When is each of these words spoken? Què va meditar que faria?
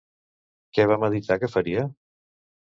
Què 0.77 0.85
va 0.93 0.97
meditar 1.05 1.39
que 1.45 1.53
faria? 1.59 1.87